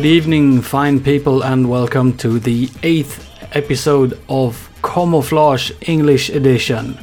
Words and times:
Good 0.00 0.08
evening, 0.08 0.62
fine 0.62 1.00
people, 1.00 1.42
and 1.44 1.68
welcome 1.68 2.16
to 2.16 2.38
the 2.38 2.70
eighth 2.82 3.28
episode 3.54 4.18
of 4.30 4.70
Camouflage 4.82 5.72
English 5.82 6.30
Edition. 6.30 6.98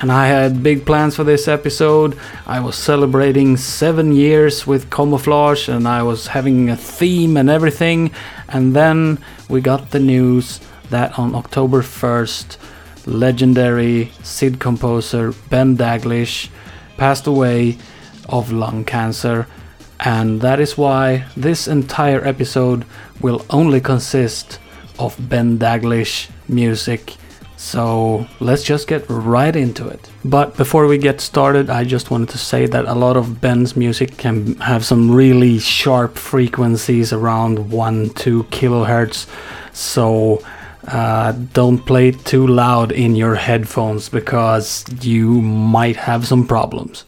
And 0.00 0.10
I 0.10 0.26
had 0.26 0.60
big 0.60 0.84
plans 0.84 1.14
for 1.14 1.22
this 1.22 1.46
episode. 1.46 2.18
I 2.44 2.58
was 2.58 2.74
celebrating 2.74 3.56
seven 3.56 4.10
years 4.10 4.66
with 4.66 4.90
Camouflage, 4.90 5.68
and 5.68 5.86
I 5.86 6.02
was 6.02 6.26
having 6.26 6.68
a 6.68 6.76
theme 6.76 7.36
and 7.36 7.48
everything. 7.48 8.10
And 8.48 8.74
then 8.74 9.24
we 9.48 9.60
got 9.60 9.92
the 9.92 10.00
news 10.00 10.58
that 10.90 11.16
on 11.16 11.36
October 11.36 11.80
1st, 11.80 12.56
legendary 13.06 14.10
Sid 14.24 14.58
composer 14.58 15.32
Ben 15.48 15.76
Daglish 15.76 16.48
passed 16.96 17.28
away 17.28 17.78
of 18.28 18.50
lung 18.50 18.84
cancer 18.84 19.46
and 20.04 20.40
that 20.40 20.58
is 20.58 20.76
why 20.76 21.24
this 21.36 21.68
entire 21.68 22.26
episode 22.26 22.84
will 23.20 23.46
only 23.50 23.80
consist 23.80 24.58
of 24.98 25.16
Ben 25.28 25.58
Daglish 25.58 26.28
music. 26.48 27.14
So 27.56 28.26
let's 28.40 28.64
just 28.64 28.88
get 28.88 29.04
right 29.08 29.54
into 29.54 29.86
it. 29.86 30.10
But 30.24 30.56
before 30.56 30.88
we 30.88 30.98
get 30.98 31.20
started, 31.20 31.70
I 31.70 31.84
just 31.84 32.10
wanted 32.10 32.30
to 32.30 32.38
say 32.38 32.66
that 32.66 32.86
a 32.86 32.94
lot 32.94 33.16
of 33.16 33.40
Ben's 33.40 33.76
music 33.76 34.16
can 34.16 34.56
have 34.56 34.84
some 34.84 35.08
really 35.12 35.60
sharp 35.60 36.18
frequencies 36.18 37.12
around 37.12 37.70
1 37.70 38.10
2 38.10 38.42
kilohertz. 38.44 39.28
So 39.72 40.42
uh, 40.88 41.30
don't 41.52 41.78
play 41.78 42.10
too 42.10 42.48
loud 42.48 42.90
in 42.90 43.14
your 43.14 43.36
headphones 43.36 44.08
because 44.08 44.84
you 45.00 45.40
might 45.40 45.94
have 45.94 46.26
some 46.26 46.44
problems. 46.44 47.04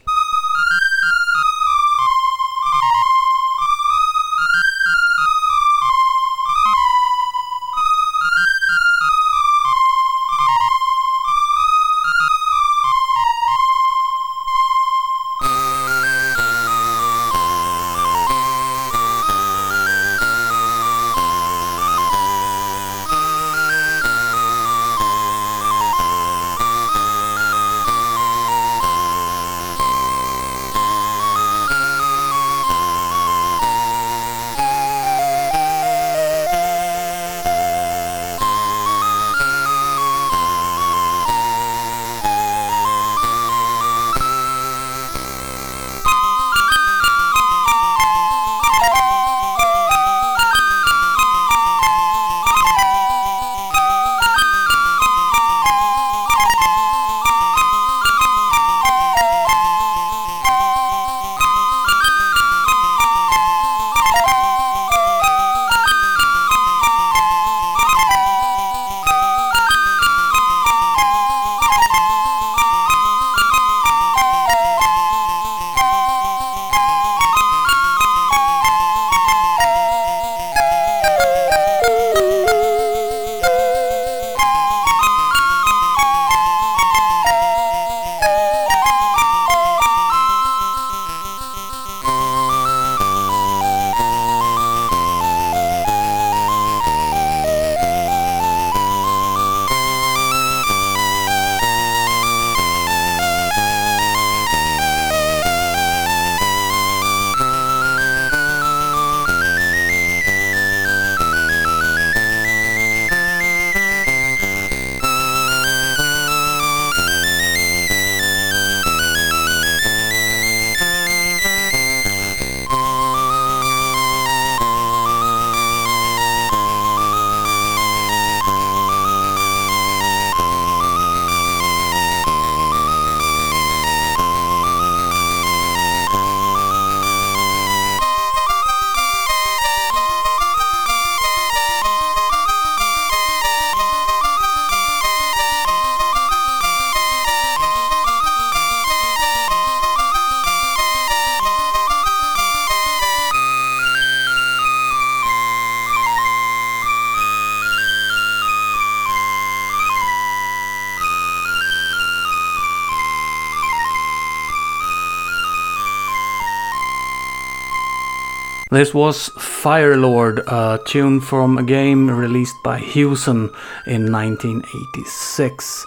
This 168.75 168.93
was 168.93 169.29
Firelord, 169.37 170.43
a 170.47 170.83
tune 170.83 171.21
from 171.21 171.57
a 171.57 171.63
game 171.63 172.11
released 172.11 172.61
by 172.61 172.77
Hewson 172.77 173.49
in 173.87 174.11
1986. 174.11 175.85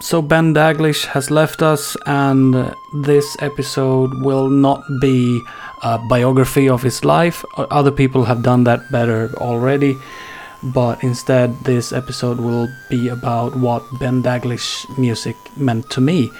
So 0.00 0.22
Ben 0.22 0.54
Daglish 0.54 1.04
has 1.04 1.30
left 1.30 1.60
us, 1.60 1.94
and 2.06 2.54
uh, 2.54 2.74
this 2.94 3.36
episode 3.40 4.14
will 4.24 4.48
not 4.48 4.82
be 4.98 5.42
a 5.82 5.98
biography 6.08 6.70
of 6.70 6.80
his 6.82 7.04
life. 7.04 7.44
Other 7.58 7.90
people 7.90 8.24
have 8.24 8.42
done 8.42 8.64
that 8.64 8.90
better 8.90 9.28
already, 9.36 9.98
but 10.62 11.04
instead, 11.04 11.52
this 11.64 11.92
episode 11.92 12.40
will 12.40 12.66
be 12.88 13.08
about 13.08 13.54
what 13.56 13.82
Ben 14.00 14.22
Daglish 14.22 14.86
music 14.96 15.36
meant 15.58 15.90
to 15.90 16.00
me. 16.00 16.30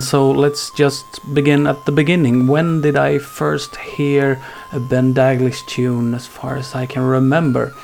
So 0.00 0.30
let's 0.30 0.70
just 0.70 1.04
begin 1.34 1.66
at 1.66 1.84
the 1.84 1.92
beginning. 1.92 2.46
When 2.46 2.80
did 2.80 2.96
I 2.96 3.18
first 3.18 3.76
hear 3.76 4.40
a 4.72 4.78
Ben 4.78 5.12
Daglish 5.12 5.66
tune 5.66 6.14
as 6.14 6.26
far 6.26 6.56
as 6.56 6.74
I 6.74 6.86
can 6.86 7.02
remember? 7.02 7.74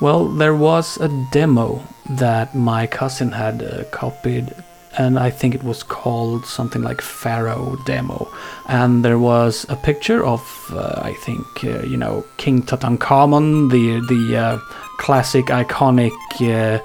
Well, 0.00 0.28
there 0.28 0.54
was 0.54 0.98
a 0.98 1.08
demo 1.30 1.82
that 2.10 2.54
my 2.54 2.86
cousin 2.86 3.32
had 3.32 3.62
uh, 3.62 3.84
copied, 3.90 4.54
and 4.98 5.18
I 5.18 5.30
think 5.30 5.54
it 5.54 5.62
was 5.62 5.82
called 5.82 6.44
something 6.44 6.82
like 6.82 7.00
Pharaoh 7.00 7.78
Demo. 7.86 8.28
And 8.66 9.04
there 9.04 9.18
was 9.18 9.64
a 9.68 9.76
picture 9.76 10.24
of, 10.26 10.42
uh, 10.72 11.00
I 11.02 11.14
think, 11.24 11.46
uh, 11.64 11.82
you 11.84 11.96
know, 11.96 12.24
King 12.36 12.62
Tutankhamun, 12.62 13.70
the 13.70 14.00
the 14.08 14.36
uh, 14.36 14.58
classic, 14.98 15.46
iconic 15.46 16.12
uh, 16.42 16.84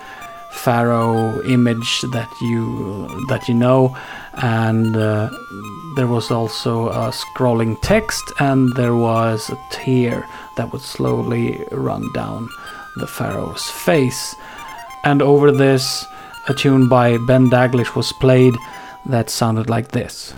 pharaoh 0.58 1.42
image 1.44 2.02
that 2.14 2.30
you 2.42 3.08
that 3.30 3.48
you 3.48 3.54
know 3.54 3.96
and 4.42 4.96
uh, 4.96 5.30
there 5.96 6.08
was 6.08 6.32
also 6.32 6.90
a 6.90 7.12
scrolling 7.12 7.78
text 7.82 8.24
and 8.40 8.74
there 8.76 8.96
was 8.96 9.50
a 9.50 9.60
tear 9.72 10.28
that 10.56 10.72
would 10.72 10.82
slowly 10.82 11.66
run 11.72 12.12
down 12.14 12.50
the 12.98 13.08
pharaoh's 13.08 13.70
face. 13.70 14.36
And 15.04 15.22
over 15.22 15.52
this 15.52 16.06
a 16.48 16.54
tune 16.54 16.88
by 16.88 17.18
ben 17.28 17.50
daglish 17.50 17.96
was 17.96 18.14
played 18.14 18.56
that 19.06 19.30
sounded 19.30 19.70
like 19.70 19.90
this 19.90 20.34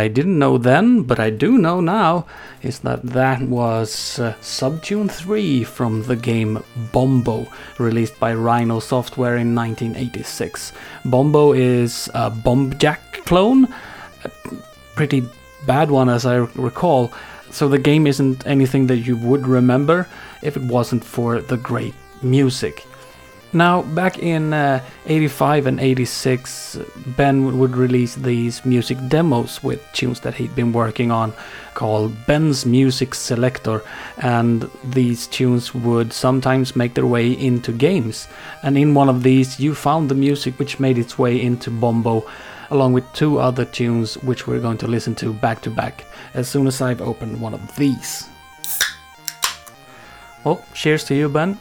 I 0.00 0.08
didn't 0.08 0.38
know 0.38 0.56
then, 0.56 1.02
but 1.02 1.20
I 1.20 1.28
do 1.28 1.58
know 1.58 1.82
now, 1.82 2.24
is 2.62 2.78
that 2.80 3.02
that 3.02 3.42
was 3.42 4.18
uh, 4.18 4.34
Subtune 4.40 5.10
3 5.10 5.62
from 5.64 6.04
the 6.04 6.16
game 6.16 6.64
Bombo, 6.90 7.46
released 7.78 8.18
by 8.18 8.30
Rino 8.30 8.80
Software 8.80 9.36
in 9.36 9.54
1986. 9.54 10.72
Bombo 11.04 11.52
is 11.52 12.08
a 12.14 12.30
Bombjack 12.30 13.26
clone, 13.26 13.68
a 14.24 14.30
pretty 14.94 15.22
bad 15.66 15.90
one 15.90 16.08
as 16.08 16.24
I 16.24 16.36
recall, 16.36 17.12
so 17.50 17.68
the 17.68 17.78
game 17.78 18.06
isn't 18.06 18.46
anything 18.46 18.86
that 18.86 19.00
you 19.00 19.18
would 19.18 19.46
remember 19.46 20.08
if 20.40 20.56
it 20.56 20.62
wasn't 20.62 21.04
for 21.04 21.42
the 21.42 21.58
great 21.58 21.94
music. 22.22 22.86
Now, 23.52 23.82
back 23.82 24.18
in 24.20 24.52
uh, 24.52 24.80
85 25.06 25.66
and 25.66 25.80
86, 25.80 26.78
Ben 27.16 27.58
would 27.58 27.76
release 27.76 28.14
these 28.14 28.64
music 28.64 28.96
demos 29.08 29.60
with 29.60 29.84
tunes 29.92 30.20
that 30.20 30.34
he'd 30.34 30.54
been 30.54 30.72
working 30.72 31.10
on 31.10 31.32
called 31.74 32.14
Ben's 32.26 32.64
Music 32.64 33.12
Selector, 33.12 33.82
and 34.18 34.70
these 34.84 35.26
tunes 35.26 35.74
would 35.74 36.12
sometimes 36.12 36.76
make 36.76 36.94
their 36.94 37.06
way 37.06 37.32
into 37.32 37.72
games. 37.72 38.28
And 38.62 38.78
in 38.78 38.94
one 38.94 39.08
of 39.08 39.24
these, 39.24 39.58
you 39.58 39.74
found 39.74 40.08
the 40.08 40.14
music 40.14 40.56
which 40.60 40.78
made 40.78 40.96
its 40.96 41.18
way 41.18 41.40
into 41.40 41.70
Bombo, 41.72 42.24
along 42.70 42.92
with 42.92 43.12
two 43.14 43.40
other 43.40 43.64
tunes 43.64 44.14
which 44.18 44.46
we're 44.46 44.60
going 44.60 44.78
to 44.78 44.86
listen 44.86 45.16
to 45.16 45.32
back 45.32 45.60
to 45.62 45.70
back 45.70 46.04
as 46.34 46.48
soon 46.48 46.68
as 46.68 46.80
I've 46.80 47.00
opened 47.00 47.40
one 47.40 47.54
of 47.54 47.74
these. 47.74 48.28
Well, 50.44 50.64
cheers 50.72 51.02
to 51.04 51.16
you, 51.16 51.28
Ben. 51.28 51.58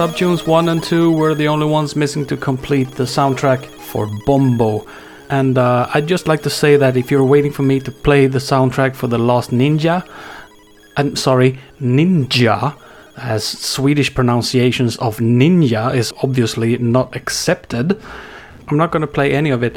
Subtunes 0.00 0.46
1 0.46 0.70
and 0.70 0.82
2 0.82 1.12
were 1.12 1.34
the 1.34 1.46
only 1.46 1.66
ones 1.66 1.94
missing 1.94 2.24
to 2.24 2.34
complete 2.34 2.90
the 2.92 3.04
soundtrack 3.04 3.66
for 3.66 4.08
Bombo. 4.24 4.86
And 5.28 5.58
uh, 5.58 5.90
I'd 5.92 6.06
just 6.06 6.26
like 6.26 6.42
to 6.44 6.48
say 6.48 6.78
that 6.78 6.96
if 6.96 7.10
you're 7.10 7.22
waiting 7.22 7.52
for 7.52 7.64
me 7.64 7.80
to 7.80 7.92
play 7.92 8.26
the 8.26 8.38
soundtrack 8.38 8.96
for 8.96 9.08
The 9.08 9.18
Last 9.18 9.50
Ninja, 9.50 10.08
I'm 10.96 11.16
sorry, 11.16 11.58
Ninja, 11.82 12.78
as 13.18 13.44
Swedish 13.44 14.14
pronunciations 14.14 14.96
of 14.96 15.18
ninja 15.18 15.94
is 15.94 16.14
obviously 16.22 16.78
not 16.78 17.14
accepted, 17.14 18.00
I'm 18.68 18.78
not 18.78 18.92
going 18.92 19.02
to 19.02 19.06
play 19.06 19.34
any 19.34 19.50
of 19.50 19.62
it 19.62 19.76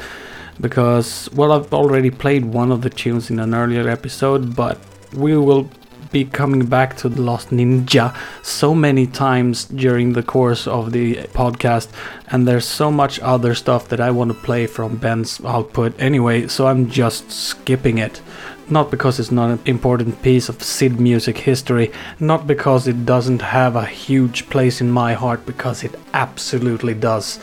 because, 0.61 1.29
well, 1.33 1.51
I've 1.51 1.73
already 1.73 2.11
played 2.11 2.45
one 2.45 2.71
of 2.71 2.81
the 2.81 2.89
tunes 2.89 3.29
in 3.29 3.39
an 3.39 3.53
earlier 3.53 3.89
episode, 3.89 4.55
but 4.55 4.79
we 5.11 5.35
will 5.35 5.69
be 6.13 6.23
coming 6.23 6.65
back 6.65 6.95
to 6.97 7.09
the 7.09 7.21
Last 7.21 7.49
Ninja 7.49 8.15
so 8.41 8.73
many 8.73 9.05
times 9.05 9.65
during 9.65 10.13
the 10.13 10.23
course 10.23 10.67
of 10.67 10.93
the 10.93 11.15
podcast, 11.33 11.89
and 12.27 12.47
there's 12.47 12.65
so 12.65 12.89
much 12.89 13.19
other 13.19 13.53
stuff 13.55 13.89
that 13.89 13.99
I 13.99 14.11
want 14.11 14.31
to 14.31 14.45
play 14.45 14.67
from 14.67 14.95
Ben's 14.95 15.41
output 15.43 15.99
anyway, 15.99 16.47
so 16.47 16.67
I'm 16.67 16.89
just 16.89 17.31
skipping 17.31 17.97
it. 17.97 18.21
Not 18.69 18.89
because 18.89 19.19
it's 19.19 19.31
not 19.31 19.49
an 19.49 19.59
important 19.65 20.21
piece 20.21 20.47
of 20.47 20.63
Sid 20.63 20.99
music 20.99 21.37
history, 21.39 21.91
not 22.19 22.47
because 22.47 22.87
it 22.87 23.05
doesn't 23.05 23.41
have 23.41 23.75
a 23.75 23.85
huge 23.85 24.49
place 24.49 24.79
in 24.79 24.89
my 24.89 25.13
heart, 25.13 25.45
because 25.45 25.83
it 25.83 25.99
absolutely 26.13 26.93
does. 26.93 27.39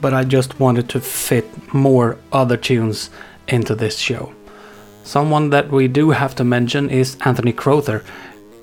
But 0.00 0.12
I 0.12 0.24
just 0.24 0.60
wanted 0.60 0.88
to 0.90 1.00
fit 1.00 1.46
more 1.72 2.18
other 2.32 2.56
tunes 2.56 3.08
into 3.48 3.74
this 3.74 3.96
show. 3.96 4.34
Someone 5.04 5.50
that 5.50 5.70
we 5.70 5.88
do 5.88 6.10
have 6.10 6.34
to 6.36 6.44
mention 6.44 6.88
is 6.88 7.16
Anthony 7.24 7.52
Crowther. 7.52 8.04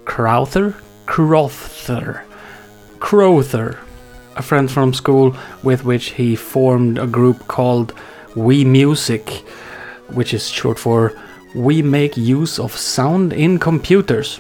Crowther? 0.05 0.75
Crowther. 1.05 2.23
Crowther. 2.99 3.79
A 4.35 4.41
friend 4.41 4.71
from 4.71 4.93
school 4.93 5.35
with 5.63 5.83
which 5.83 6.11
he 6.11 6.35
formed 6.35 6.97
a 6.97 7.07
group 7.07 7.47
called 7.47 7.93
We 8.35 8.63
Music, 8.63 9.29
which 10.13 10.33
is 10.33 10.49
short 10.49 10.79
for 10.79 11.13
We 11.53 11.81
Make 11.81 12.15
Use 12.15 12.57
of 12.57 12.75
Sound 12.75 13.33
in 13.33 13.59
Computers. 13.59 14.39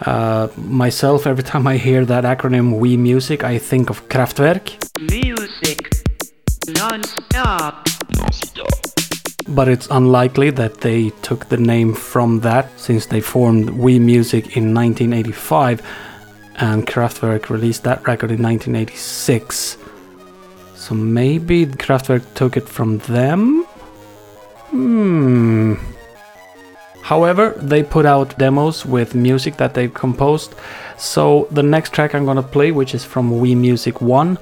Uh, 0.00 0.48
myself, 0.56 1.26
every 1.26 1.44
time 1.44 1.66
I 1.66 1.76
hear 1.78 2.04
that 2.04 2.24
acronym 2.24 2.78
We 2.78 2.96
Music, 2.96 3.42
I 3.44 3.58
think 3.58 3.90
of 3.90 4.08
Kraftwerk. 4.08 4.76
Music. 5.10 5.90
Non-stop. 6.68 7.88
But 9.48 9.68
it's 9.68 9.88
unlikely 9.90 10.50
that 10.50 10.80
they 10.80 11.10
took 11.22 11.48
the 11.48 11.56
name 11.56 11.94
from 11.94 12.40
that 12.40 12.68
since 12.78 13.06
they 13.06 13.20
formed 13.20 13.70
We 13.70 13.98
Music 13.98 14.56
in 14.56 14.74
1985 14.74 15.82
and 16.56 16.86
Kraftwerk 16.86 17.50
released 17.50 17.84
that 17.84 18.06
record 18.06 18.30
in 18.30 18.42
1986. 18.42 19.76
So 20.74 20.94
maybe 20.94 21.66
Kraftwerk 21.66 22.22
took 22.34 22.56
it 22.56 22.68
from 22.68 22.98
them? 22.98 23.64
Hmm. 24.70 25.74
However, 27.02 27.50
they 27.58 27.82
put 27.82 28.06
out 28.06 28.38
demos 28.38 28.86
with 28.86 29.14
music 29.14 29.56
that 29.58 29.74
they've 29.74 29.92
composed. 29.92 30.54
So 30.96 31.48
the 31.50 31.62
next 31.62 31.92
track 31.92 32.14
I'm 32.14 32.24
gonna 32.24 32.42
play, 32.42 32.70
which 32.72 32.94
is 32.94 33.04
from 33.04 33.40
We 33.40 33.54
Music 33.54 34.00
1, 34.00 34.38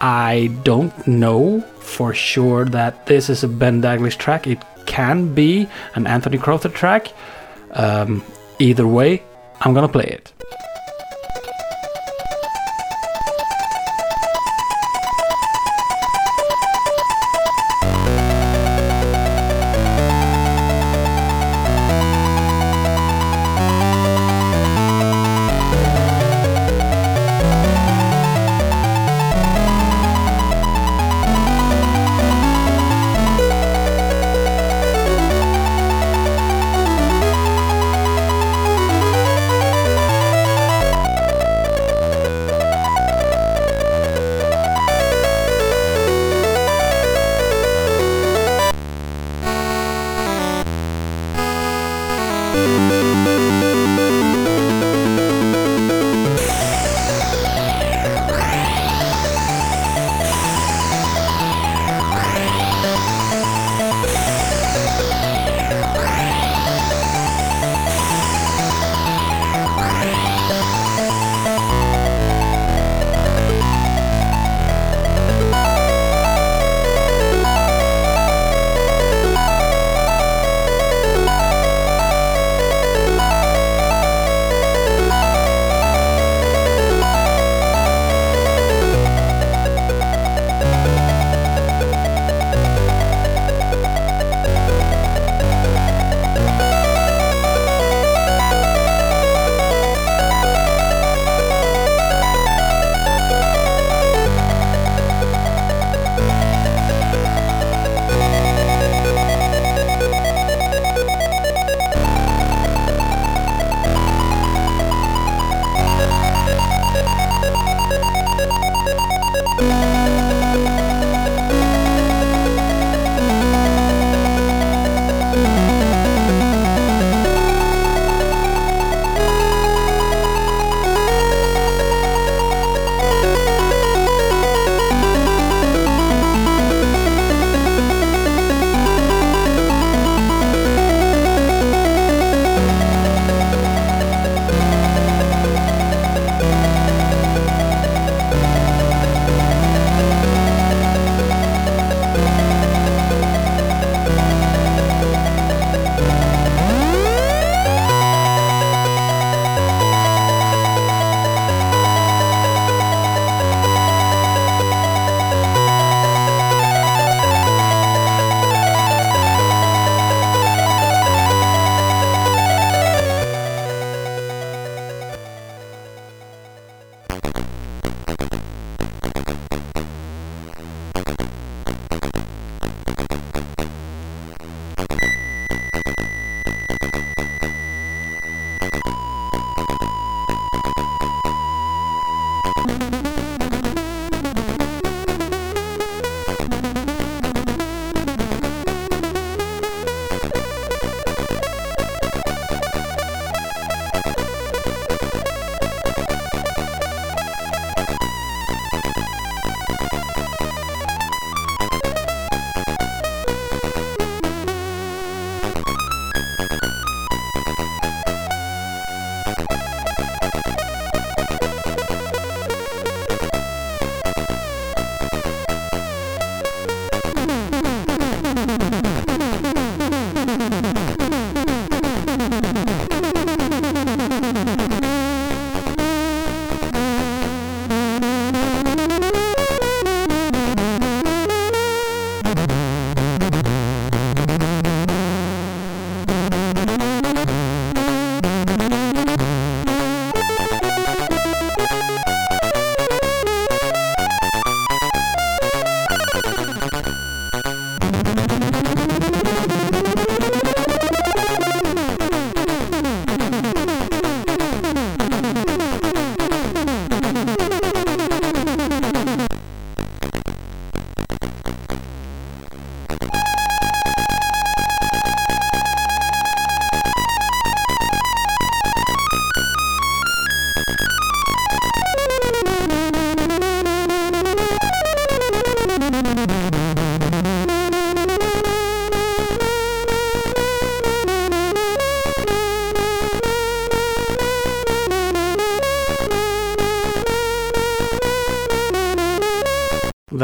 I 0.00 0.50
don't 0.62 1.06
know 1.06 1.64
for 1.88 2.14
sure 2.14 2.64
that 2.66 3.06
this 3.06 3.28
is 3.28 3.42
a 3.42 3.48
Ben 3.48 3.82
Daglish 3.82 4.18
track. 4.18 4.46
It 4.46 4.62
can 4.86 5.34
be 5.34 5.68
an 5.94 6.06
Anthony 6.06 6.38
Crowther 6.38 6.68
track. 6.68 7.08
Um, 7.72 8.22
either 8.58 8.86
way, 8.86 9.22
I'm 9.60 9.74
gonna 9.74 9.88
play 9.88 10.04
it. 10.04 10.32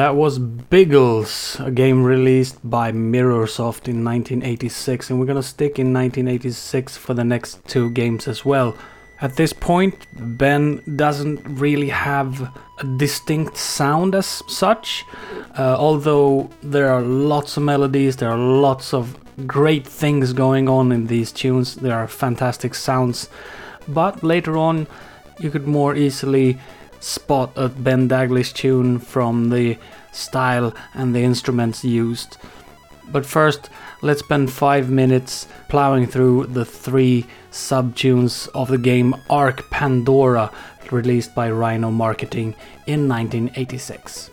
That 0.05 0.17
was 0.17 0.39
Biggles, 0.39 1.57
a 1.61 1.71
game 1.71 2.05
released 2.05 2.59
by 2.63 2.93
Mirrorsoft 2.93 3.89
in 3.89 4.05
1986, 4.05 5.09
and 5.09 5.19
we're 5.19 5.25
gonna 5.25 5.43
stick 5.43 5.79
in 5.79 5.95
1986 5.95 6.99
for 6.99 7.15
the 7.15 7.25
next 7.25 7.67
two 7.67 7.89
games 7.89 8.29
as 8.29 8.45
well. 8.45 8.77
At 9.23 9.37
this 9.37 9.55
point, 9.55 10.07
Ben 10.13 10.83
doesn't 10.97 11.41
really 11.59 11.89
have 11.89 12.55
a 12.81 12.85
distinct 12.99 13.57
sound 13.57 14.15
as 14.15 14.43
such, 14.47 15.07
uh, 15.59 15.77
although 15.79 16.51
there 16.63 16.91
are 16.93 17.01
lots 17.01 17.57
of 17.57 17.63
melodies, 17.63 18.17
there 18.17 18.29
are 18.29 18.37
lots 18.37 18.93
of 18.93 19.17
great 19.47 19.87
things 19.87 20.35
going 20.35 20.69
on 20.69 20.93
in 20.93 21.07
these 21.07 21.33
tunes, 21.33 21.77
there 21.77 21.97
are 21.97 22.09
fantastic 22.09 22.75
sounds, 22.75 23.31
but 23.89 24.23
later 24.23 24.59
on, 24.59 24.87
you 25.41 25.51
could 25.51 25.67
more 25.67 25.97
easily 25.97 26.59
spot 27.05 27.53
a 27.57 27.69
Ben 27.69 28.09
Daglish 28.09 28.55
tune 28.55 28.99
from 28.99 29.51
the 29.51 29.77
style 30.13 30.75
and 30.95 31.15
the 31.15 31.23
instruments 31.23 31.85
used. 31.85 32.39
But 33.13 33.27
first, 33.27 33.69
let's 34.01 34.21
spend 34.21 34.51
five 34.51 34.89
minutes 34.89 35.47
plowing 35.69 36.07
through 36.07 36.47
the 36.47 36.65
three 36.65 37.27
sub 37.51 37.95
tunes 37.95 38.49
of 38.55 38.69
the 38.69 38.79
game 38.79 39.15
Ark 39.29 39.69
Pandora, 39.71 40.51
released 40.91 41.35
by 41.35 41.49
Rino 41.49 41.91
Marketing 41.91 42.55
in 42.87 43.09
1986. 43.09 44.31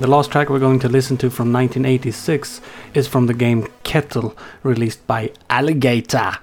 The 0.00 0.06
last 0.06 0.30
track 0.30 0.48
we're 0.48 0.60
going 0.60 0.78
to 0.80 0.88
listen 0.88 1.16
to 1.16 1.28
from 1.28 1.52
1986 1.52 2.60
is 2.94 3.08
from 3.08 3.26
the 3.26 3.34
game 3.34 3.66
Kettle, 3.82 4.36
released 4.62 5.04
by 5.08 5.32
Alligata. 5.50 6.40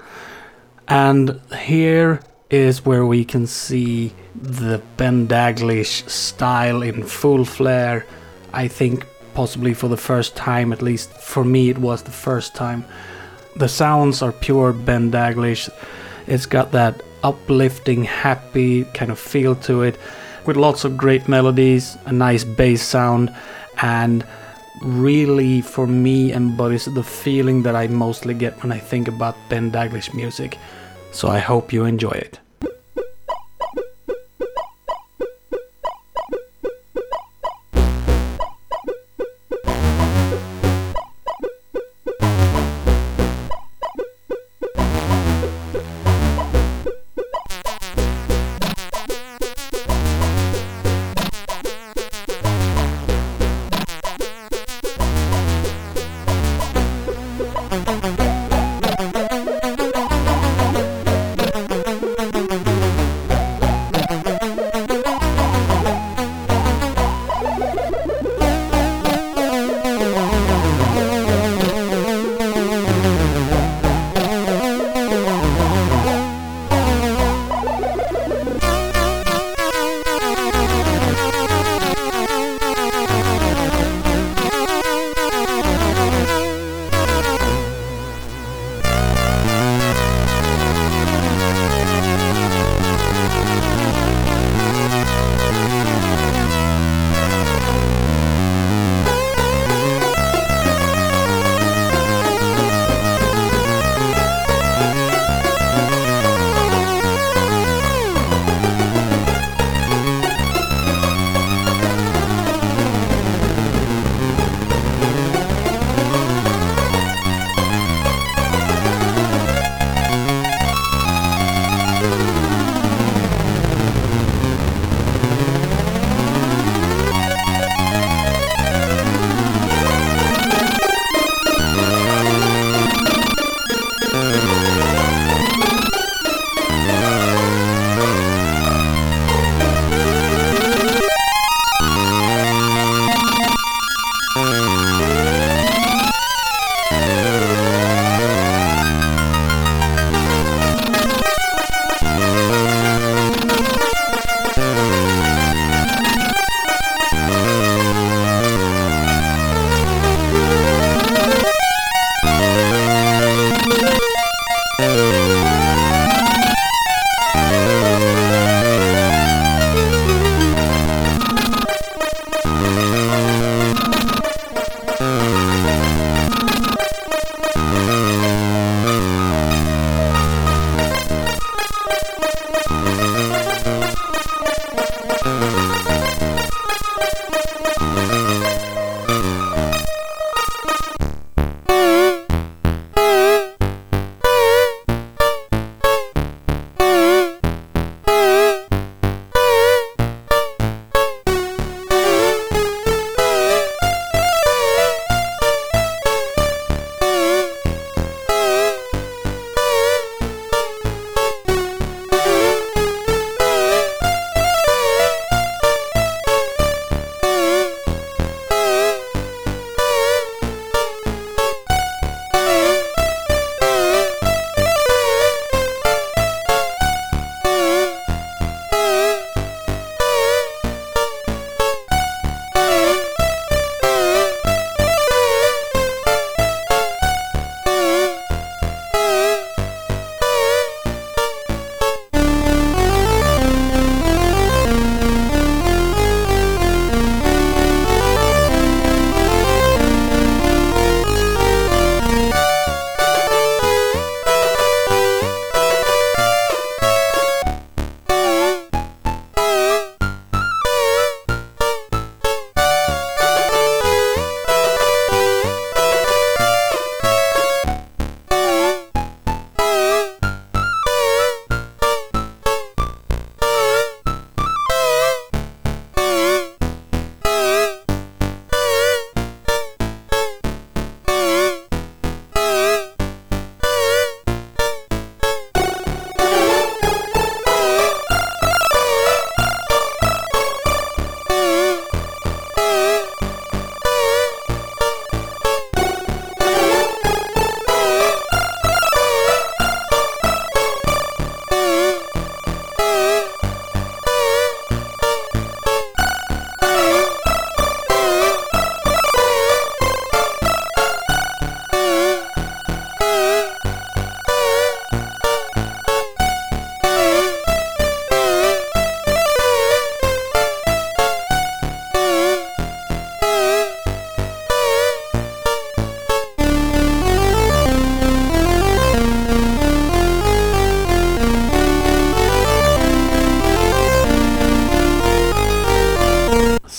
And 0.90 1.40
here 1.60 2.20
is 2.50 2.86
where 2.86 3.06
we 3.06 3.24
can 3.24 3.48
see 3.48 4.14
the 4.36 4.82
Ben 4.98 5.26
Daglish 5.30 6.10
style 6.10 6.82
in 6.82 7.04
full 7.04 7.46
flare. 7.46 8.06
I 8.52 8.68
think 8.68 9.08
possibly 9.34 9.74
for 9.74 9.88
the 9.88 9.96
first 9.96 10.36
time, 10.36 10.74
at 10.74 10.82
least 10.82 11.12
for 11.12 11.46
me, 11.46 11.70
it 11.70 11.78
was 11.78 12.04
the 12.04 12.12
first 12.12 12.56
time. 12.56 12.84
The 13.56 13.70
sounds 13.70 14.22
are 14.22 14.34
pure 14.34 14.74
Ben 14.74 15.12
Daglish. 15.12 15.70
It's 16.28 16.46
got 16.46 16.74
that 16.74 17.02
uplifting, 17.24 18.04
happy 18.04 18.84
kind 18.84 19.12
of 19.12 19.18
feel 19.18 19.56
to 19.56 19.84
it 19.84 19.98
with 20.48 20.58
lots 20.58 20.84
of 20.84 20.98
great 20.98 21.28
melodies, 21.28 21.98
a 22.06 22.12
nice 22.12 22.44
bass 22.44 22.82
sound, 22.82 23.34
and 23.82 24.26
really 24.82 25.62
for 25.62 25.88
me 25.88 26.34
embodies 26.34 26.86
the 26.86 27.04
feeling 27.04 27.64
that 27.64 27.76
I 27.76 27.88
mostly 27.88 28.34
get 28.34 28.62
when 28.62 28.72
I 28.72 28.80
think 28.80 29.08
about 29.08 29.36
Ben 29.50 29.72
Daglish 29.72 30.14
music. 30.14 30.58
So 31.12 31.28
I 31.30 31.40
hope 31.40 31.72
you 31.72 31.86
enjoy 31.86 32.12
it. 32.12 32.40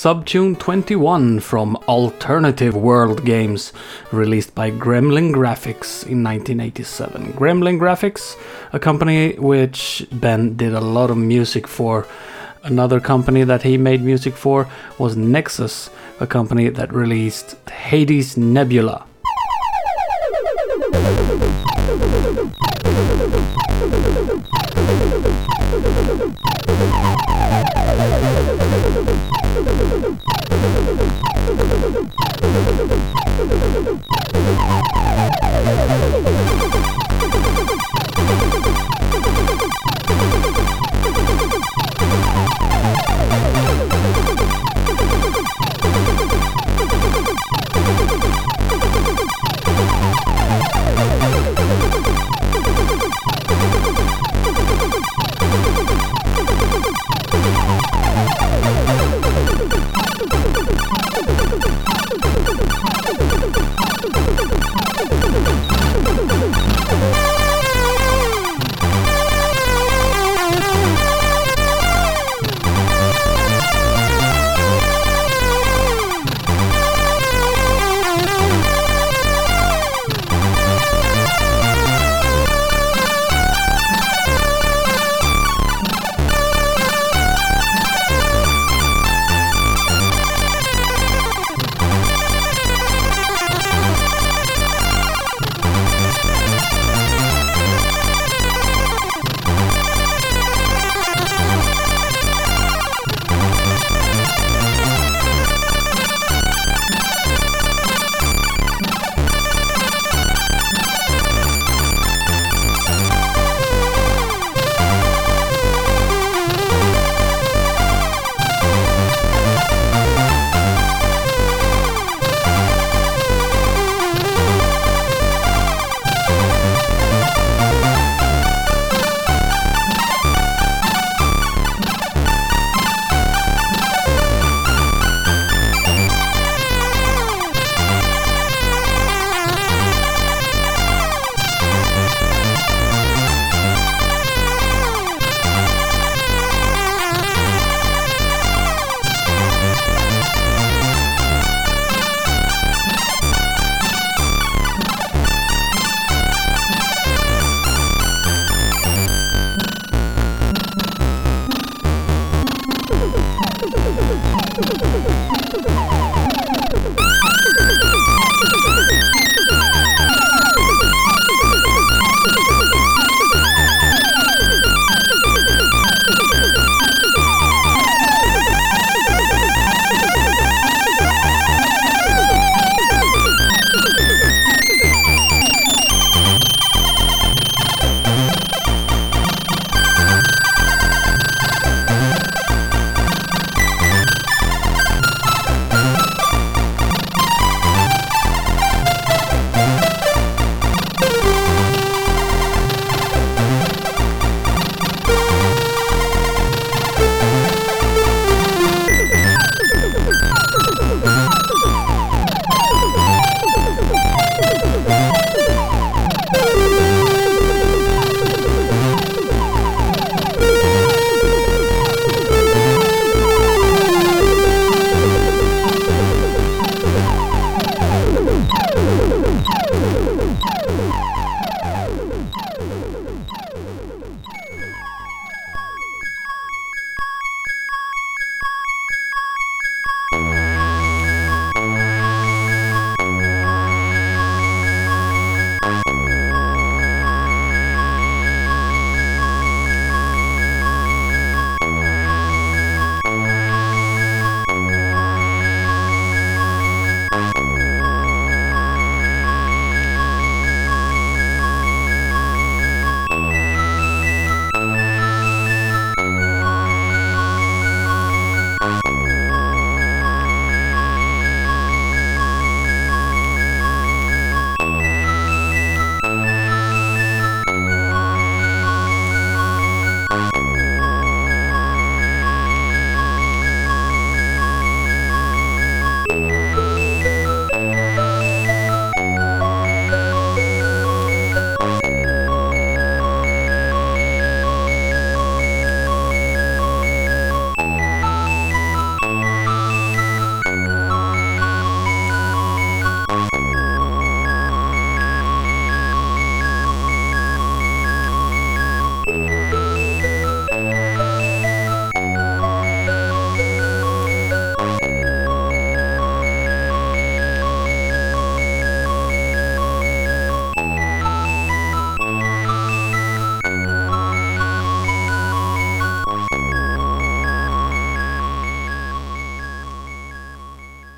Subtune 0.07 0.55
21 0.55 1.41
from 1.41 1.75
Alternative 1.89 2.77
World 2.77 3.25
Games, 3.25 3.73
released 4.13 4.55
by 4.55 4.71
Gremlin 4.71 5.35
Graphics 5.35 6.07
in 6.07 6.23
1987. 6.23 7.33
Gremlin 7.33 7.77
Graphics, 7.77 8.37
a 8.73 8.79
company 8.79 9.33
which 9.33 10.07
Ben 10.13 10.57
did 10.57 10.75
a 10.75 10.81
lot 10.81 11.11
of 11.11 11.17
music 11.17 11.67
for. 11.67 12.07
Another 12.63 13.01
company 13.01 13.43
that 13.43 13.65
he 13.65 13.77
made 13.77 14.01
music 14.01 14.37
for 14.37 14.69
was 14.97 15.17
Nexus, 15.17 15.91
a 16.21 16.27
company 16.29 16.69
that 16.69 16.95
released 16.95 17.57
Hades 17.69 18.37
Nebula. 18.37 19.05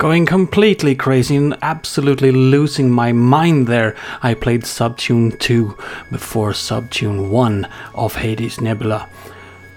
Going 0.09 0.25
completely 0.25 0.95
crazy 0.95 1.37
and 1.37 1.55
absolutely 1.61 2.33
losing 2.33 2.91
my 2.91 3.13
mind 3.13 3.67
there, 3.67 3.95
I 4.23 4.33
played 4.33 4.65
Subtune 4.65 5.37
2 5.37 5.77
before 6.11 6.55
Subtune 6.55 7.29
1 7.29 7.69
of 7.95 8.15
Hades 8.15 8.59
Nebula. 8.59 9.07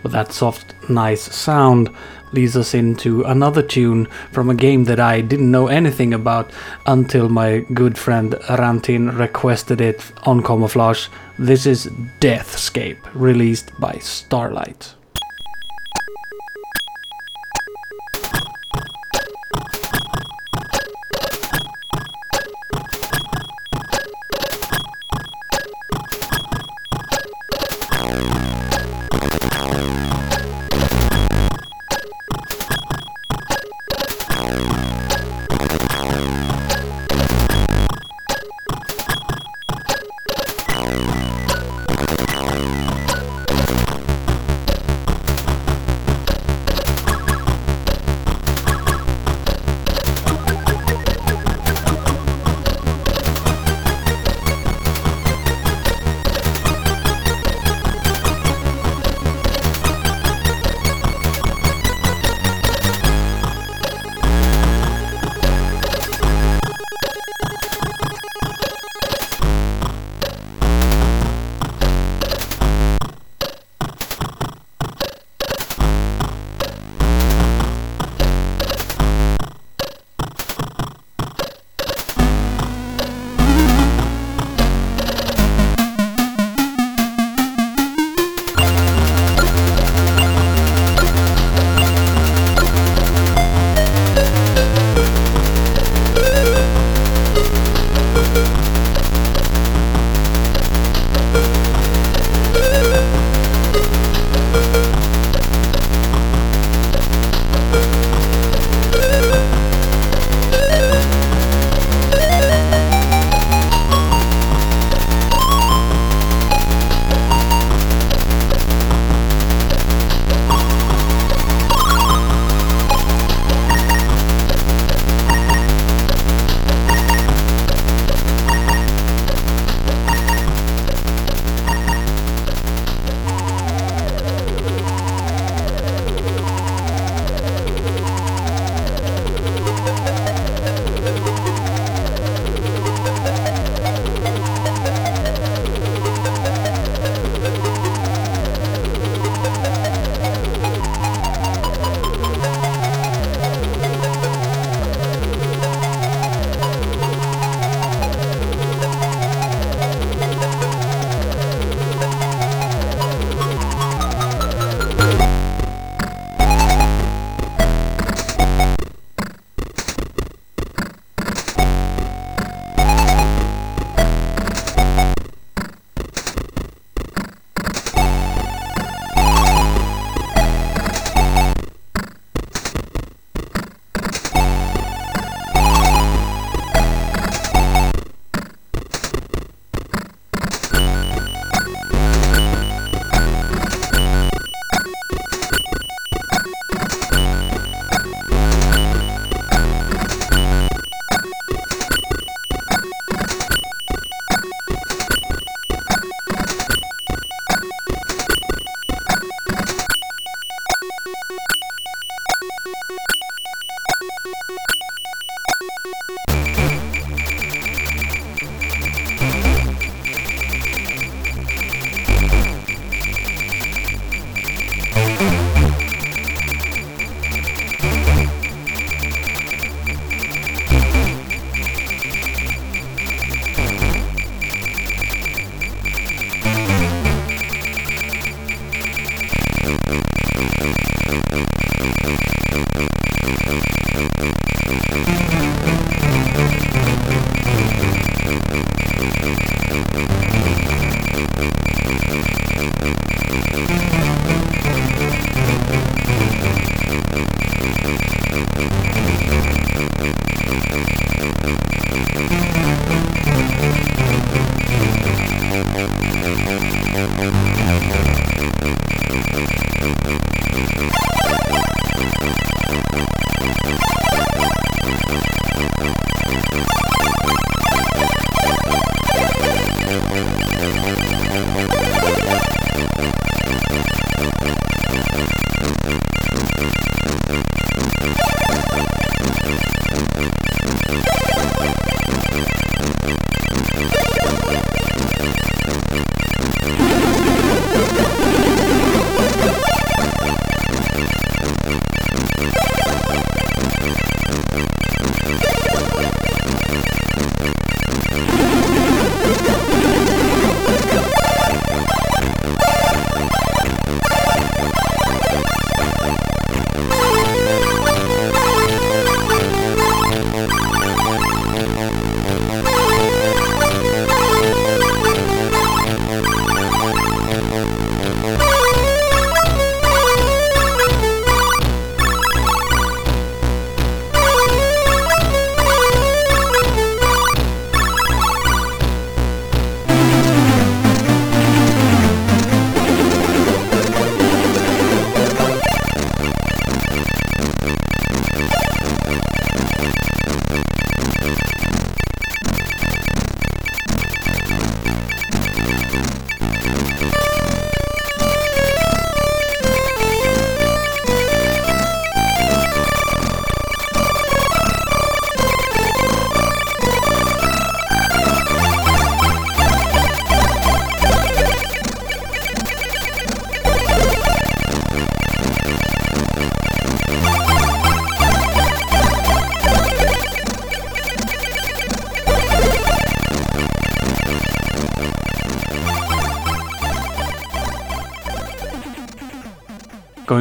But 0.01 0.13
that 0.13 0.31
soft, 0.31 0.73
nice 0.89 1.21
sound 1.21 1.93
leads 2.31 2.55
us 2.55 2.73
into 2.73 3.23
another 3.23 3.61
tune 3.61 4.05
from 4.31 4.49
a 4.49 4.55
game 4.55 4.85
that 4.85 5.01
I 5.01 5.19
didn't 5.19 5.51
know 5.51 5.67
anything 5.67 6.13
about 6.13 6.49
until 6.85 7.27
my 7.27 7.65
good 7.73 7.97
friend 7.97 8.31
Rantin 8.47 9.19
requested 9.19 9.81
it 9.81 10.13
on 10.23 10.41
Camouflage. 10.41 11.09
This 11.39 11.65
is 11.65 11.87
Deathscape, 12.21 12.99
released 13.13 13.77
by 13.81 13.95
Starlight. 13.95 14.95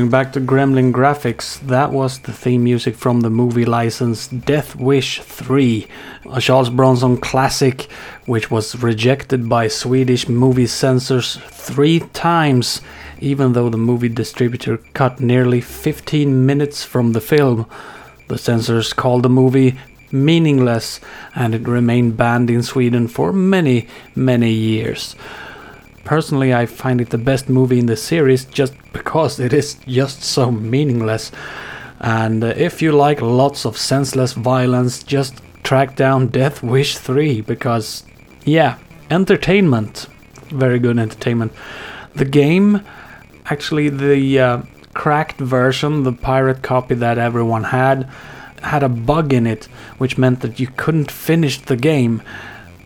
Going 0.01 0.11
back 0.11 0.33
to 0.33 0.41
Gremlin 0.41 0.95
graphics, 0.95 1.61
that 1.67 1.93
was 1.93 2.21
the 2.21 2.33
theme 2.33 2.65
music 2.65 2.97
from 2.97 3.21
the 3.21 3.29
movie 3.29 3.67
license 3.67 4.29
Death 4.29 4.75
Wish 4.75 5.21
3, 5.21 5.87
a 6.33 6.41
Charles 6.41 6.71
Bronson 6.71 7.19
classic 7.19 7.83
which 8.25 8.51
was 8.51 8.83
rejected 8.83 9.47
by 9.47 9.69
Swedish 9.69 10.27
movie 10.27 10.67
censors 10.67 11.37
three 11.51 12.01
times, 12.15 12.81
even 13.19 13.53
though 13.53 13.69
the 13.69 13.77
movie 13.77 14.09
distributor 14.09 14.79
cut 14.95 15.21
nearly 15.21 15.61
15 15.61 16.47
minutes 16.47 16.83
from 16.83 17.13
the 17.13 17.21
film. 17.21 17.67
The 18.29 18.39
censors 18.39 18.95
called 18.95 19.23
the 19.23 19.29
movie 19.29 19.79
meaningless 20.11 20.99
and 21.35 21.55
it 21.55 21.69
remained 21.69 22.17
banned 22.17 22.49
in 22.49 22.63
Sweden 22.63 23.07
for 23.07 23.35
many, 23.35 23.87
many 24.15 24.51
years. 24.51 25.15
Personally, 26.05 26.55
I 26.55 26.67
find 26.67 27.01
it 27.01 27.11
the 27.11 27.19
best 27.19 27.49
movie 27.49 27.79
in 27.79 27.87
the 27.87 27.97
series 27.97 28.45
just 28.45 28.75
because 28.93 29.39
it 29.39 29.53
is 29.53 29.75
just 29.87 30.23
so 30.23 30.51
meaningless. 30.51 31.31
And 32.01 32.43
uh, 32.43 32.55
if 32.57 32.81
you 32.81 32.93
like 32.93 33.21
lots 33.21 33.67
of 33.67 33.77
senseless 33.77 34.33
violence, 34.33 35.03
just 35.03 35.43
track 35.63 35.97
down 35.97 36.29
Death 36.29 36.63
Wish 36.63 36.97
3 36.97 37.43
because, 37.43 38.05
yeah, 38.45 38.79
entertainment. 39.11 40.07
Very 40.49 40.79
good 40.79 40.99
entertainment. 40.99 41.53
The 42.15 42.25
game, 42.25 42.83
actually, 43.47 43.91
the 43.91 44.41
uh, 44.41 44.63
cracked 44.95 45.39
version, 45.39 46.03
the 46.03 46.13
pirate 46.13 46.63
copy 46.63 46.95
that 46.95 47.19
everyone 47.19 47.65
had, 47.65 48.09
had 48.63 48.83
a 48.83 48.89
bug 48.89 49.33
in 49.33 49.47
it, 49.47 49.67
which 49.99 50.19
meant 50.19 50.41
that 50.41 50.59
you 50.59 50.67
couldn't 50.67 51.11
finish 51.11 51.61
the 51.61 51.77
game 51.77 52.23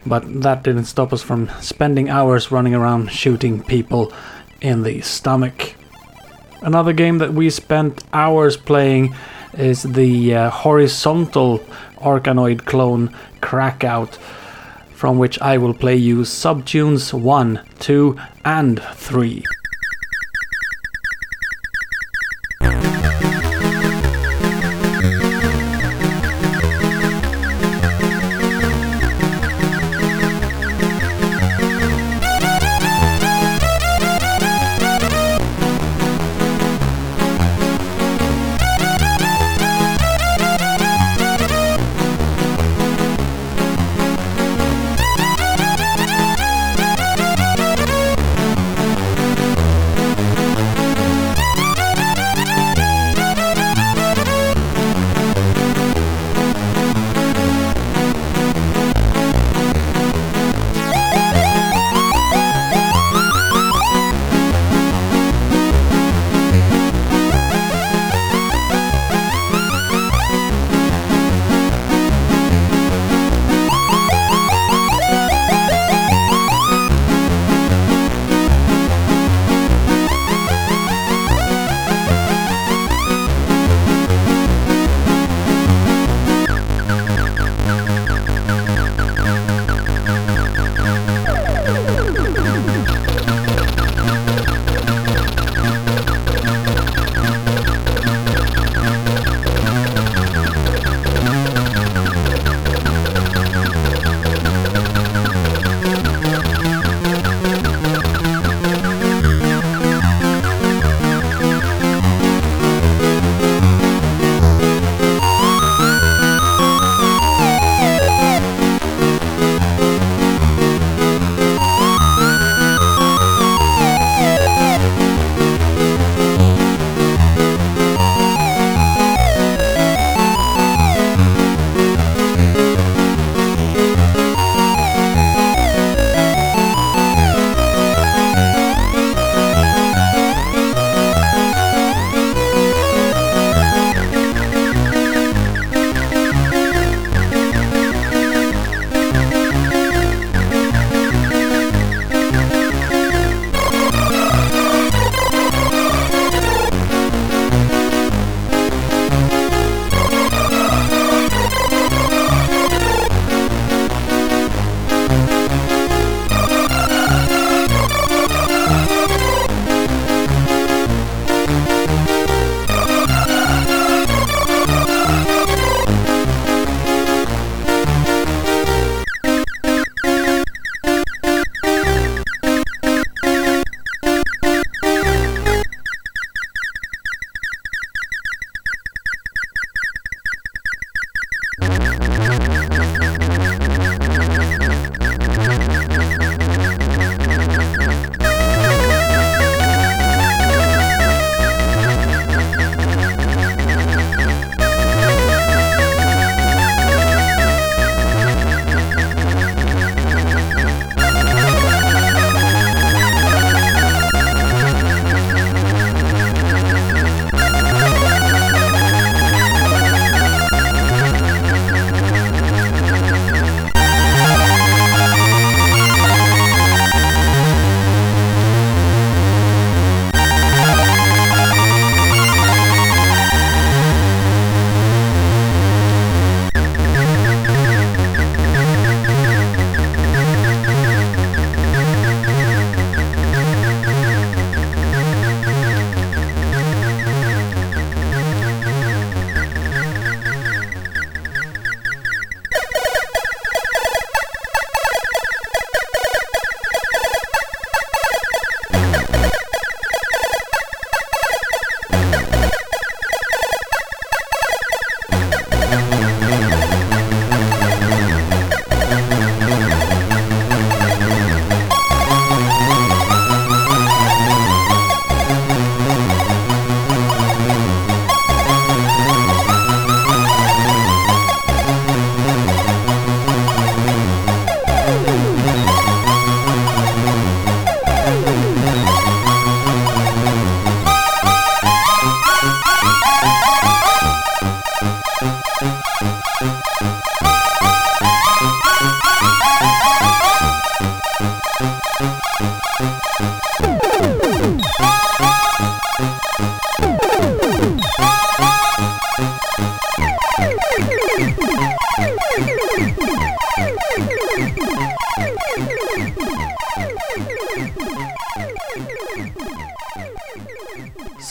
but 0.07 0.43
that 0.43 0.63
didn't 0.63 0.85
stop 0.85 1.13
us 1.13 1.23
from 1.23 1.51
spending 1.61 2.09
hours 2.09 2.51
running 2.51 2.75
around 2.75 3.11
shooting 3.11 3.63
people 3.63 4.13
in 4.61 4.83
the 4.83 5.01
stomach. 5.01 5.75
Another 6.63 6.93
game 6.93 7.19
that 7.19 7.35
we 7.35 7.51
spent 7.51 8.03
hours 8.13 8.57
playing 8.57 9.15
is 9.53 9.83
the 9.83 10.35
uh, 10.35 10.51
horizontal 10.51 11.59
Arkanoid 11.99 12.65
clone 12.65 13.15
Krakout, 13.41 14.17
from 14.95 15.19
which 15.19 15.39
I 15.41 15.59
will 15.59 15.75
play 15.75 15.97
you 15.97 16.21
subtunes 16.21 17.13
1, 17.13 17.61
2, 17.79 18.17
and 18.45 18.83
3. 18.83 19.45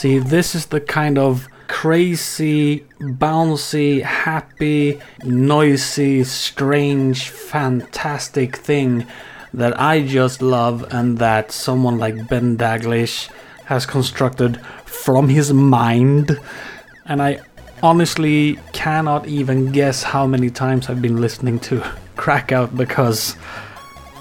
See, 0.03 0.19
this 0.19 0.53
is 0.53 0.65
the 0.65 0.81
kind 0.81 1.17
of 1.17 1.47
crazy, 1.69 2.81
bouncy, 2.99 4.01
happy, 4.01 4.99
noisy, 5.23 6.25
strange, 6.25 7.29
fantastic 7.29 8.57
thing 8.57 9.07
that 9.53 9.79
I 9.79 10.05
just 10.05 10.41
love 10.41 10.85
and 10.93 11.19
that 11.19 11.53
someone 11.53 11.99
like 11.99 12.27
Ben 12.27 12.57
Daglish 12.57 13.29
has 13.67 13.85
constructed 13.85 14.59
from 14.83 15.29
his 15.29 15.53
mind. 15.53 16.37
And 17.05 17.21
I 17.21 17.39
honestly 17.81 18.59
cannot 18.73 19.25
even 19.27 19.71
guess 19.71 20.03
how 20.03 20.27
many 20.27 20.49
times 20.49 20.89
I've 20.89 21.01
been 21.01 21.21
listening 21.21 21.61
to 21.61 21.79
Krakout 22.17 22.75
because 22.75 23.37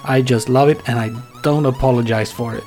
I 0.05 0.23
just 0.23 0.49
love 0.49 0.69
it 0.69 0.81
and 0.89 0.97
I 0.97 1.11
don't 1.43 1.67
apologize 1.67 2.31
for 2.31 2.55
it. 2.55 2.63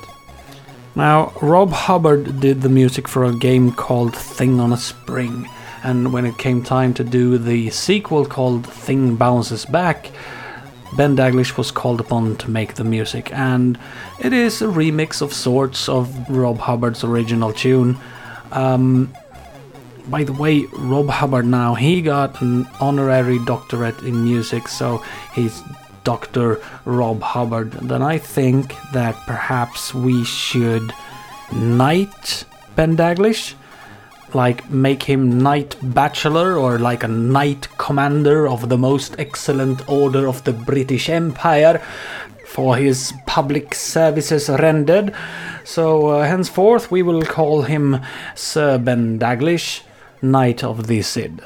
Now, 0.96 1.34
Rob 1.42 1.72
Hubbard 1.72 2.40
did 2.40 2.62
the 2.62 2.70
music 2.70 3.06
for 3.06 3.24
a 3.24 3.36
game 3.36 3.70
called 3.70 4.16
Thing 4.16 4.58
on 4.58 4.72
a 4.72 4.78
Spring, 4.78 5.46
and 5.84 6.10
when 6.10 6.24
it 6.24 6.38
came 6.38 6.62
time 6.62 6.94
to 6.94 7.04
do 7.04 7.36
the 7.36 7.68
sequel 7.68 8.24
called 8.24 8.66
Thing 8.66 9.14
Bounces 9.14 9.66
Back, 9.66 10.10
Ben 10.96 11.14
Daglish 11.14 11.58
was 11.58 11.70
called 11.70 12.00
upon 12.00 12.36
to 12.36 12.50
make 12.50 12.76
the 12.76 12.84
music, 12.84 13.30
and 13.34 13.78
it 14.18 14.32
is 14.32 14.62
a 14.62 14.68
remix 14.68 15.20
of 15.20 15.34
sorts 15.34 15.86
of 15.86 16.30
Rob 16.30 16.56
Hubbard's 16.60 17.04
original 17.04 17.52
tune. 17.52 17.98
Um, 18.50 19.12
by 20.08 20.24
the 20.24 20.32
way, 20.32 20.64
Rob 20.72 21.10
Hubbard 21.10 21.44
now 21.44 21.74
he 21.74 22.00
got 22.00 22.40
an 22.40 22.66
honorary 22.80 23.38
doctorate 23.44 24.00
in 24.00 24.24
music, 24.24 24.66
so 24.66 25.04
he's 25.34 25.62
Dr. 26.06 26.60
Rob 26.84 27.20
Hubbard, 27.20 27.72
then 27.72 28.00
I 28.00 28.16
think 28.16 28.76
that 28.92 29.16
perhaps 29.26 29.92
we 29.92 30.22
should 30.24 30.92
knight 31.52 32.44
Ben 32.76 32.96
Daglish. 32.96 33.54
Like 34.32 34.70
make 34.70 35.02
him 35.02 35.38
Knight 35.38 35.76
Bachelor 35.82 36.56
or 36.56 36.78
like 36.78 37.02
a 37.02 37.08
Knight 37.08 37.66
Commander 37.76 38.46
of 38.46 38.68
the 38.68 38.78
most 38.78 39.16
excellent 39.18 39.88
order 39.88 40.28
of 40.28 40.44
the 40.44 40.52
British 40.52 41.08
Empire 41.08 41.82
for 42.46 42.76
his 42.76 43.12
public 43.26 43.74
services 43.74 44.48
rendered. 44.48 45.12
So 45.64 46.08
uh, 46.08 46.24
henceforth 46.24 46.90
we 46.90 47.02
will 47.02 47.22
call 47.22 47.62
him 47.62 48.00
Sir 48.36 48.78
Ben 48.78 49.18
Daglish, 49.18 49.82
Knight 50.22 50.62
of 50.62 50.86
the 50.86 51.02
SID. 51.02 51.42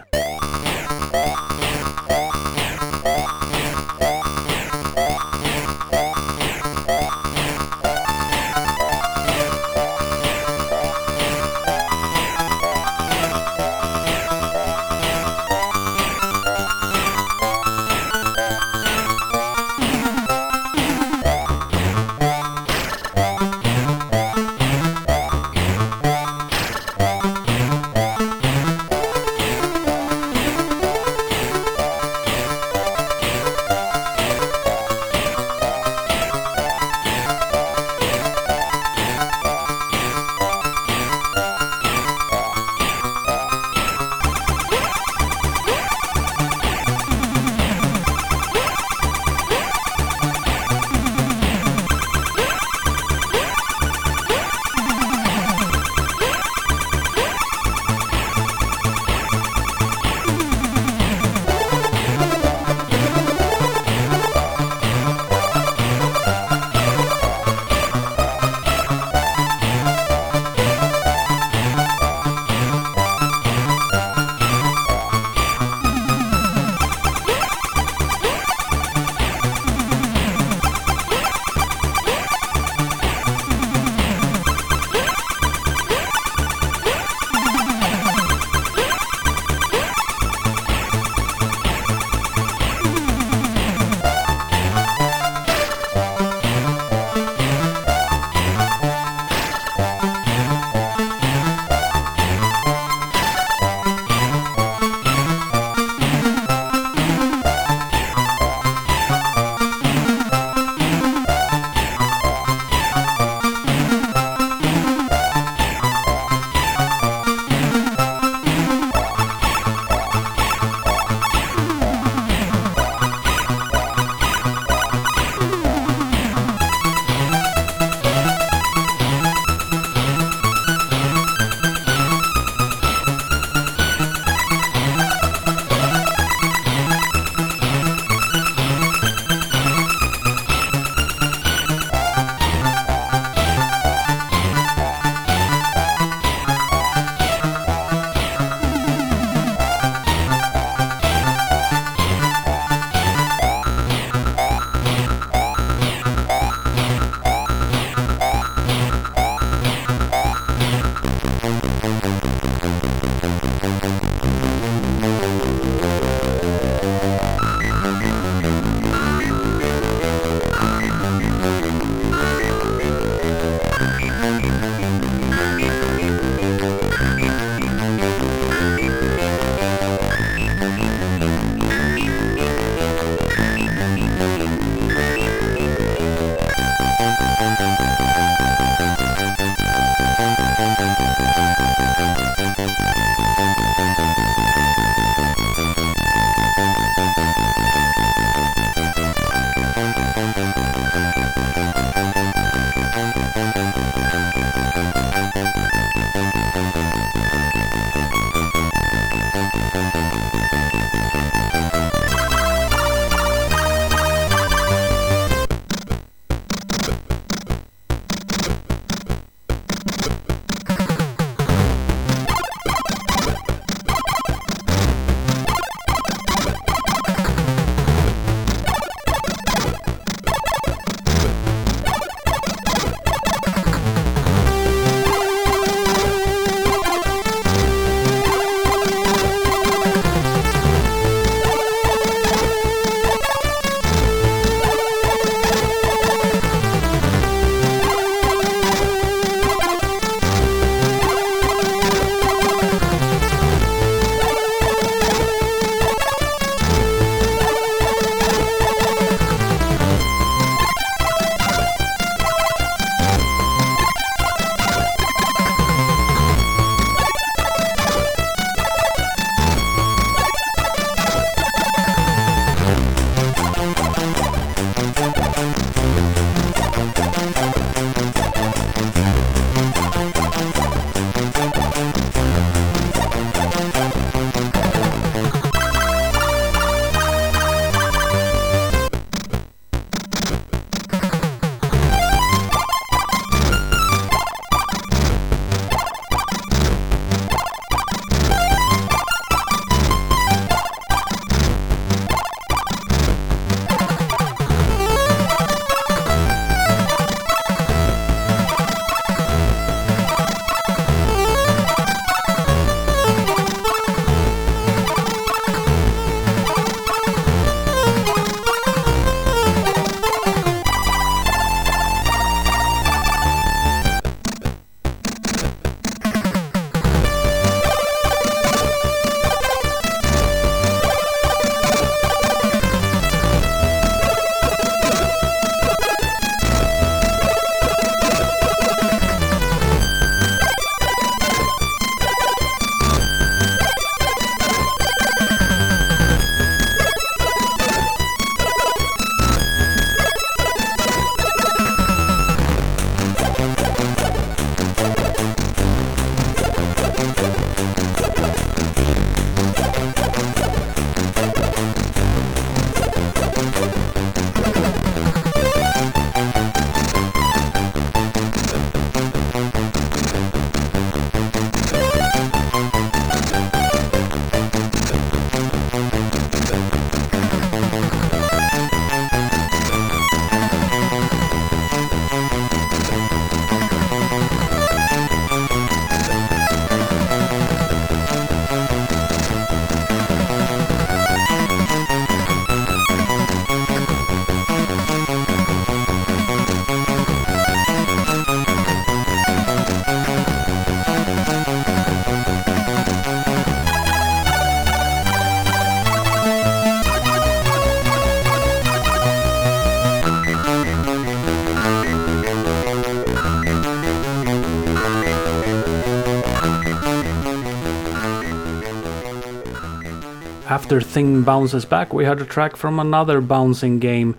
After 420.50 420.80
Thing 420.80 421.22
bounces 421.22 421.64
back, 421.64 421.94
we 421.94 422.04
had 422.04 422.20
a 422.20 422.24
track 422.24 422.56
from 422.56 422.80
another 422.80 423.20
bouncing 423.20 423.78
game, 423.78 424.16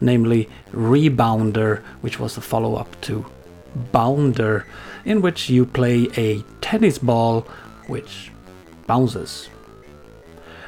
namely 0.00 0.48
Rebounder, 0.72 1.82
which 2.00 2.18
was 2.18 2.34
the 2.34 2.40
follow 2.40 2.76
up 2.76 2.98
to 3.02 3.26
Bounder, 3.92 4.64
in 5.04 5.20
which 5.20 5.50
you 5.50 5.66
play 5.66 6.08
a 6.16 6.40
tennis 6.62 6.96
ball 6.96 7.42
which 7.88 8.30
bounces. 8.86 9.50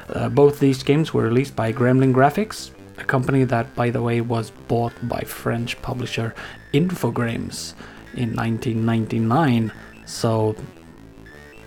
Uh, 0.09 0.29
both 0.29 0.59
these 0.59 0.83
games 0.83 1.11
were 1.11 1.23
released 1.23 1.55
by 1.55 1.73
Gremlin 1.73 2.13
Graphics, 2.13 2.69
a 2.99 3.03
company 3.03 3.43
that, 3.45 3.75
by 3.75 3.89
the 3.89 4.03
way, 4.03 4.21
was 4.21 4.51
bought 4.67 4.93
by 5.01 5.21
French 5.21 5.81
publisher 5.81 6.35
Infogrames 6.71 7.73
in 8.13 8.35
1999. 8.35 9.71
So 10.05 10.55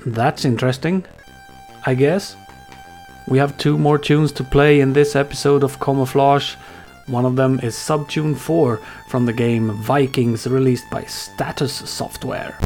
that's 0.07 0.45
interesting, 0.45 1.05
I 1.85 1.95
guess. 1.95 2.37
We 3.29 3.39
have 3.39 3.57
two 3.57 3.79
more 3.79 3.99
tunes 3.99 4.33
to 4.33 4.45
play 4.45 4.81
in 4.81 4.93
this 4.93 5.15
episode 5.15 5.63
of 5.63 5.79
Camouflage. 5.79 6.55
One 7.07 7.25
of 7.25 7.37
them 7.37 7.61
is 7.63 7.77
Subtune 7.77 8.35
4 8.35 8.81
from 9.09 9.27
the 9.27 9.33
game 9.33 9.71
Vikings, 9.71 10.47
released 10.47 10.91
by 10.91 11.05
Status 11.05 11.73
Software. 11.73 12.59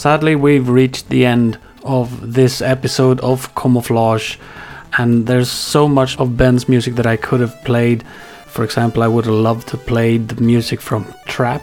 Sadly, 0.00 0.34
we've 0.34 0.70
reached 0.70 1.10
the 1.10 1.26
end 1.26 1.58
of 1.84 2.32
this 2.32 2.62
episode 2.62 3.20
of 3.20 3.54
Camouflage, 3.54 4.38
and 4.96 5.26
there's 5.26 5.50
so 5.50 5.86
much 5.86 6.18
of 6.18 6.38
Ben's 6.38 6.70
music 6.70 6.94
that 6.94 7.04
I 7.04 7.18
could 7.18 7.40
have 7.40 7.62
played. 7.64 8.02
For 8.46 8.64
example, 8.64 9.02
I 9.02 9.08
would 9.08 9.26
have 9.26 9.34
loved 9.34 9.68
to 9.68 9.76
play 9.76 10.16
the 10.16 10.40
music 10.40 10.80
from 10.80 11.04
Trap, 11.26 11.60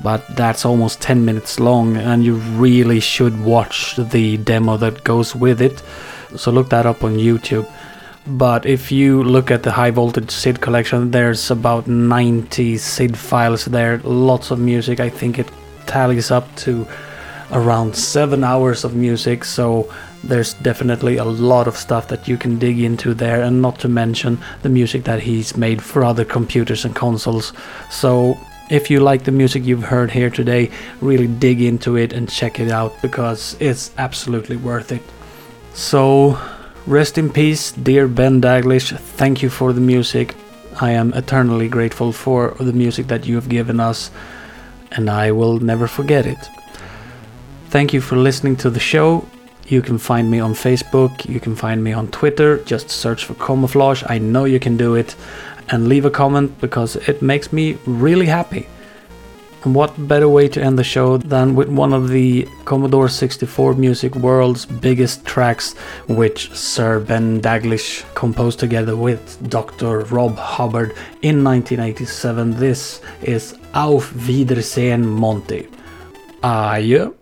but 0.00 0.24
that's 0.36 0.64
almost 0.64 1.00
10 1.00 1.24
minutes 1.24 1.58
long, 1.58 1.96
and 1.96 2.24
you 2.24 2.36
really 2.36 3.00
should 3.00 3.42
watch 3.42 3.96
the 3.96 4.36
demo 4.36 4.76
that 4.76 5.02
goes 5.02 5.34
with 5.34 5.60
it. 5.60 5.82
So 6.36 6.52
look 6.52 6.70
that 6.70 6.86
up 6.86 7.02
on 7.02 7.16
YouTube. 7.16 7.68
But 8.28 8.64
if 8.64 8.92
you 8.92 9.24
look 9.24 9.50
at 9.50 9.64
the 9.64 9.72
high 9.72 9.90
voltage 9.90 10.30
SID 10.30 10.60
collection, 10.60 11.10
there's 11.10 11.50
about 11.50 11.88
90 11.88 12.78
SID 12.78 13.18
files 13.18 13.64
there, 13.64 13.98
lots 14.04 14.52
of 14.52 14.60
music. 14.60 15.00
I 15.00 15.08
think 15.08 15.40
it 15.40 15.50
tallies 15.86 16.30
up 16.30 16.46
to 16.58 16.86
around 17.52 17.96
seven 17.96 18.44
hours 18.44 18.84
of 18.84 18.94
music, 18.94 19.44
so 19.44 19.92
there's 20.22 20.54
definitely 20.54 21.16
a 21.16 21.24
lot 21.24 21.66
of 21.66 21.76
stuff 21.76 22.08
that 22.08 22.28
you 22.28 22.36
can 22.36 22.58
dig 22.58 22.80
into 22.80 23.14
there, 23.14 23.42
and 23.42 23.62
not 23.62 23.78
to 23.80 23.88
mention 23.88 24.38
the 24.62 24.68
music 24.68 25.04
that 25.04 25.20
he's 25.20 25.56
made 25.56 25.82
for 25.82 26.04
other 26.04 26.24
computers 26.24 26.84
and 26.84 26.94
consoles. 26.94 27.52
So 27.90 28.38
if 28.70 28.88
you 28.88 29.00
like 29.00 29.24
the 29.24 29.32
music 29.32 29.64
you've 29.64 29.82
heard 29.82 30.12
here 30.12 30.30
today, 30.30 30.70
really 31.00 31.26
dig 31.26 31.60
into 31.60 31.96
it 31.96 32.12
and 32.12 32.30
check 32.30 32.60
it 32.60 32.70
out 32.70 32.94
because 33.02 33.56
it's 33.58 33.90
absolutely 33.98 34.56
worth 34.56 34.92
it. 34.92 35.02
So, 35.74 36.38
rest 36.86 37.18
in 37.18 37.30
peace, 37.30 37.72
dear 37.72 38.06
Ben 38.06 38.40
Daglish. 38.40 38.96
Thank 38.96 39.42
you 39.42 39.50
for 39.50 39.72
the 39.72 39.80
music. 39.80 40.36
I 40.80 40.92
am 40.92 41.12
eternally 41.14 41.68
grateful 41.68 42.12
for 42.12 42.54
the 42.60 42.72
music 42.72 43.08
that 43.08 43.26
you 43.26 43.34
have 43.34 43.48
given 43.48 43.80
us, 43.80 44.10
and 44.92 45.10
I 45.10 45.32
will 45.32 45.58
never 45.58 45.88
forget 45.88 46.24
it. 46.24 46.38
Thank 47.70 47.92
you 47.92 48.00
for 48.00 48.16
listening 48.16 48.56
to 48.56 48.68
the 48.68 48.80
show. 48.80 49.24
You 49.68 49.80
can 49.80 49.96
find 49.96 50.28
me 50.28 50.40
on 50.40 50.54
Facebook, 50.54 51.24
you 51.28 51.38
can 51.38 51.54
find 51.54 51.84
me 51.84 51.92
on 51.92 52.08
Twitter, 52.08 52.58
just 52.64 52.90
search 52.90 53.24
for 53.24 53.34
Camouflage. 53.34 54.02
I 54.08 54.18
know 54.18 54.44
you 54.44 54.58
can 54.58 54.76
do 54.76 54.96
it. 54.96 55.14
And 55.68 55.86
leave 55.86 56.04
a 56.04 56.10
comment 56.10 56.60
because 56.60 56.96
it 56.96 57.22
makes 57.22 57.52
me 57.52 57.78
really 57.86 58.26
happy. 58.26 58.66
And 59.62 59.72
what 59.72 60.08
better 60.08 60.28
way 60.28 60.48
to 60.48 60.60
end 60.60 60.80
the 60.80 60.82
show 60.82 61.16
than 61.18 61.54
with 61.54 61.68
one 61.68 61.92
of 61.92 62.08
the 62.08 62.48
Commodore 62.64 63.08
64 63.08 63.74
music 63.74 64.16
world's 64.16 64.66
biggest 64.66 65.24
tracks, 65.24 65.74
which 66.08 66.52
Sir 66.52 66.98
Ben 66.98 67.40
Daglish 67.40 68.02
composed 68.14 68.58
together 68.58 68.96
with 68.96 69.48
Dr. 69.48 70.00
Rob 70.06 70.36
Hubbard 70.36 70.90
in 71.22 71.44
1987. 71.44 72.56
This 72.56 73.00
is 73.22 73.54
Auf 73.74 74.12
Wiedersehen 74.26 75.06
Monty. 75.06 75.68
Adjö. 76.42 77.19